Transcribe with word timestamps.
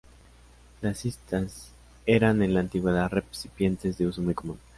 Las 0.81 0.97
cistas 0.97 1.73
eran 2.07 2.41
en 2.41 2.55
la 2.55 2.61
antigüedad, 2.61 3.07
recipientes 3.11 3.99
de 3.99 4.07
uso 4.07 4.23
muy 4.23 4.33
común. 4.33 4.57